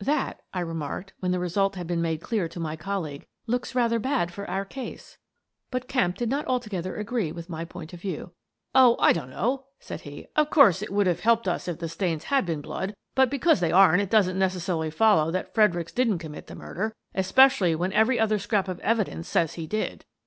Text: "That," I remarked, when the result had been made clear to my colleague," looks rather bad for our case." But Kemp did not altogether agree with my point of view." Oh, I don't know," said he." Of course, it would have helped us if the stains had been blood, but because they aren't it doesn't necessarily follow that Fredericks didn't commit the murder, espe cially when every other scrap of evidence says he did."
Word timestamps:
"That," 0.00 0.40
I 0.54 0.60
remarked, 0.60 1.12
when 1.20 1.30
the 1.30 1.38
result 1.38 1.74
had 1.76 1.86
been 1.86 2.00
made 2.00 2.22
clear 2.22 2.48
to 2.48 2.58
my 2.58 2.74
colleague," 2.74 3.26
looks 3.46 3.74
rather 3.74 3.98
bad 3.98 4.32
for 4.32 4.48
our 4.48 4.64
case." 4.64 5.18
But 5.70 5.88
Kemp 5.88 6.16
did 6.16 6.30
not 6.30 6.46
altogether 6.46 6.96
agree 6.96 7.30
with 7.32 7.50
my 7.50 7.66
point 7.66 7.92
of 7.92 8.00
view." 8.00 8.32
Oh, 8.74 8.96
I 8.98 9.12
don't 9.12 9.28
know," 9.28 9.66
said 9.80 10.00
he." 10.00 10.26
Of 10.36 10.48
course, 10.48 10.80
it 10.80 10.90
would 10.90 11.06
have 11.06 11.20
helped 11.20 11.46
us 11.46 11.68
if 11.68 11.80
the 11.80 11.90
stains 11.90 12.24
had 12.24 12.46
been 12.46 12.62
blood, 12.62 12.96
but 13.14 13.28
because 13.28 13.60
they 13.60 13.72
aren't 13.72 14.00
it 14.00 14.08
doesn't 14.08 14.38
necessarily 14.38 14.88
follow 14.90 15.30
that 15.32 15.52
Fredericks 15.52 15.92
didn't 15.92 16.16
commit 16.16 16.46
the 16.46 16.54
murder, 16.54 16.96
espe 17.14 17.44
cially 17.48 17.76
when 17.76 17.92
every 17.92 18.18
other 18.18 18.38
scrap 18.38 18.68
of 18.68 18.80
evidence 18.80 19.28
says 19.28 19.52
he 19.56 19.66
did." 19.66 20.06